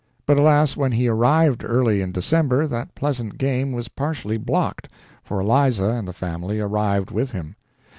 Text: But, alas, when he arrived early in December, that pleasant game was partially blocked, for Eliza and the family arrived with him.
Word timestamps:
But, 0.25 0.39
alas, 0.39 0.75
when 0.75 0.93
he 0.93 1.07
arrived 1.07 1.63
early 1.63 2.01
in 2.01 2.11
December, 2.11 2.65
that 2.65 2.95
pleasant 2.95 3.37
game 3.37 3.71
was 3.71 3.87
partially 3.87 4.37
blocked, 4.37 4.89
for 5.23 5.39
Eliza 5.39 5.89
and 5.91 6.07
the 6.07 6.11
family 6.11 6.59
arrived 6.59 7.11
with 7.11 7.29
him. 7.33 7.55